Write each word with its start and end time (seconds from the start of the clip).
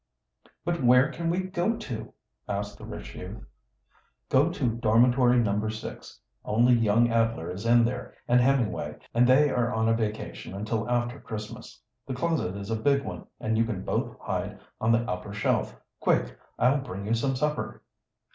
"But 0.65 0.83
where 0.83 1.11
can 1.11 1.29
we 1.29 1.41
go 1.41 1.77
to?" 1.77 2.11
asked 2.49 2.79
the 2.79 2.87
rich 2.87 3.13
youth. 3.13 3.45
"Go 4.29 4.51
to 4.51 4.67
Dormitory 4.77 5.37
No. 5.37 5.69
6. 5.69 6.19
Only 6.43 6.73
young 6.73 7.11
Adler 7.11 7.51
is 7.51 7.67
in 7.67 7.85
there, 7.85 8.15
and 8.27 8.41
Hemmingway, 8.41 8.97
and 9.13 9.27
they 9.27 9.51
are 9.51 9.71
on 9.71 9.87
a 9.87 9.93
vacation 9.93 10.55
until 10.55 10.89
after 10.89 11.19
Christmas. 11.19 11.79
The 12.07 12.15
closet 12.15 12.55
is 12.57 12.71
a 12.71 12.75
big 12.81 13.03
one, 13.03 13.27
and 13.39 13.59
you 13.59 13.63
can 13.63 13.85
both 13.85 14.17
hide 14.19 14.57
on 14.79 14.91
the 14.91 15.01
upper 15.07 15.33
shelf. 15.35 15.79
Quick! 15.99 16.35
I'll 16.57 16.81
bring 16.81 17.05
you 17.05 17.13
some 17.13 17.35
supper." 17.35 17.83